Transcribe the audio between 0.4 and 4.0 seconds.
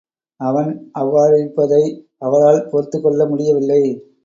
அவன் அவ்வாறிருப்பதை அவளால் பொறுத்துக்கொள்ள முடியவில்லை.